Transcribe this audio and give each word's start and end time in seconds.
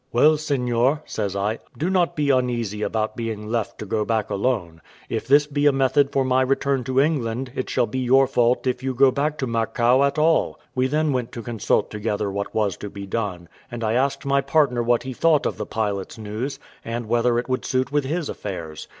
"Well, 0.11 0.35
Seignior," 0.35 1.03
says 1.05 1.35
I, 1.35 1.59
"do 1.77 1.87
not 1.87 2.15
be 2.15 2.31
uneasy 2.31 2.81
about 2.81 3.15
being 3.15 3.51
left 3.51 3.77
to 3.77 3.85
go 3.85 4.03
back 4.03 4.31
alone; 4.31 4.81
if 5.09 5.27
this 5.27 5.45
be 5.45 5.67
a 5.67 5.71
method 5.71 6.11
for 6.11 6.25
my 6.25 6.41
return 6.41 6.83
to 6.85 6.99
England, 6.99 7.51
it 7.53 7.69
shall 7.69 7.85
be 7.85 7.99
your 7.99 8.25
fault 8.25 8.65
if 8.65 8.81
you 8.81 8.95
go 8.95 9.11
back 9.11 9.37
to 9.37 9.45
Macao 9.45 10.01
at 10.01 10.17
all." 10.17 10.59
We 10.73 10.87
then 10.87 11.13
went 11.13 11.31
to 11.33 11.43
consult 11.43 11.91
together 11.91 12.31
what 12.31 12.51
was 12.55 12.77
to 12.77 12.89
be 12.89 13.05
done; 13.05 13.47
and 13.69 13.83
I 13.83 13.93
asked 13.93 14.25
my 14.25 14.41
partner 14.41 14.81
what 14.81 15.03
he 15.03 15.13
thought 15.13 15.45
of 15.45 15.57
the 15.57 15.67
pilot's 15.67 16.17
news, 16.17 16.57
and 16.83 17.05
whether 17.07 17.37
it 17.37 17.47
would 17.47 17.63
suit 17.63 17.91
with 17.91 18.05
his 18.05 18.27
affairs? 18.27 18.87